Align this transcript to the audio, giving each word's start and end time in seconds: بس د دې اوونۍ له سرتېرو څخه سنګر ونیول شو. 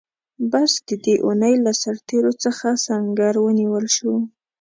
بس 0.51 0.71
د 0.87 0.89
دې 1.03 1.15
اوونۍ 1.23 1.55
له 1.65 1.71
سرتېرو 1.81 2.31
څخه 2.43 2.67
سنګر 2.85 3.33
ونیول 3.45 3.85
شو. 3.97 4.13